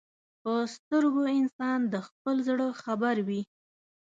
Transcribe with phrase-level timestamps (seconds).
[0.41, 3.41] په سترګو انسان د خپل زړه خبر وي